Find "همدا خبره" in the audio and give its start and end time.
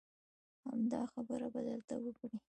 0.67-1.47